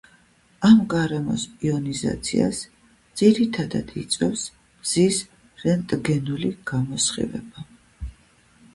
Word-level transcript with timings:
ამ 0.67 0.77
გარემოს 0.93 1.43
იონიზაციას 1.67 2.63
ძირითადად 3.21 3.93
იწვევს 4.05 4.49
მზის 4.57 5.23
რენტგენული 5.67 6.55
გამოსხივება. 6.75 7.71